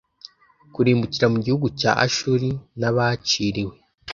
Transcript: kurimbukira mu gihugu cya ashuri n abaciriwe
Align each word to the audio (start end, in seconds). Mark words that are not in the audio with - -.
kurimbukira 0.73 1.25
mu 1.33 1.39
gihugu 1.45 1.67
cya 1.79 1.91
ashuri 2.05 2.49
n 2.79 2.81
abaciriwe 2.89 3.75